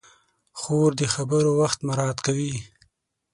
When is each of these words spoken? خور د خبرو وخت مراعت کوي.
خور 0.59 0.91
د 0.99 1.01
خبرو 1.13 1.51
وخت 1.61 1.79
مراعت 1.87 2.17
کوي. 2.25 2.53